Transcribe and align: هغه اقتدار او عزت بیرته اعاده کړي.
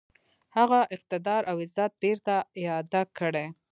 هغه 0.57 0.79
اقتدار 0.95 1.41
او 1.51 1.55
عزت 1.65 1.91
بیرته 2.01 2.35
اعاده 2.59 3.01
کړي. 3.17 3.45